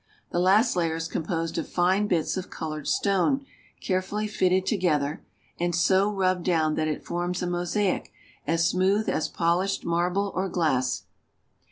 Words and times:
The 0.31 0.39
last 0.39 0.75
layer 0.75 0.95
is 0.95 1.07
composed 1.07 1.59
of 1.59 1.69
fine 1.69 2.07
bits 2.07 2.35
of 2.35 2.49
colored 2.49 2.87
stone 2.87 3.45
carefully 3.81 4.27
fitted 4.27 4.65
together, 4.65 5.23
and 5.59 5.75
so 5.75 6.11
rubbed 6.11 6.43
down 6.43 6.73
that 6.73 6.87
it 6.87 7.05
forms 7.05 7.43
a 7.43 7.47
mosaic 7.47 8.11
as 8.47 8.67
smooth 8.67 9.07
as 9.07 9.27
pol 9.27 9.59
ished 9.59 9.83
marble 9.85 10.31
or 10.33 10.49
glass. 10.49 11.03